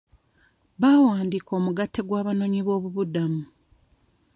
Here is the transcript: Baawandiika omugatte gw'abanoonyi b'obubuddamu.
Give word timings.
Baawandiika 0.81 1.51
omugatte 1.59 2.01
gw'abanoonyi 2.07 2.59
b'obubuddamu. 2.65 3.41